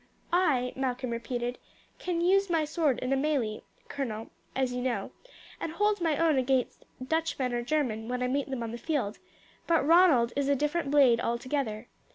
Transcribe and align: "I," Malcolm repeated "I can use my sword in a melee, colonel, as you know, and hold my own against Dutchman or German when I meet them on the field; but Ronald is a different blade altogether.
"I," 0.33 0.73
Malcolm 0.75 1.11
repeated 1.11 1.59
"I 1.99 2.03
can 2.03 2.21
use 2.21 2.49
my 2.49 2.65
sword 2.65 2.97
in 3.03 3.13
a 3.13 3.15
melee, 3.15 3.61
colonel, 3.87 4.31
as 4.55 4.73
you 4.73 4.81
know, 4.81 5.11
and 5.59 5.73
hold 5.73 6.01
my 6.01 6.17
own 6.17 6.39
against 6.39 6.85
Dutchman 7.07 7.53
or 7.53 7.61
German 7.61 8.07
when 8.07 8.23
I 8.23 8.27
meet 8.27 8.49
them 8.49 8.63
on 8.63 8.71
the 8.71 8.79
field; 8.79 9.19
but 9.67 9.85
Ronald 9.85 10.33
is 10.35 10.49
a 10.49 10.55
different 10.55 10.89
blade 10.89 11.19
altogether. 11.21 11.87